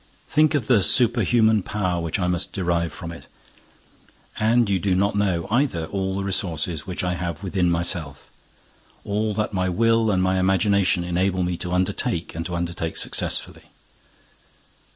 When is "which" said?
2.01-2.17, 6.87-7.03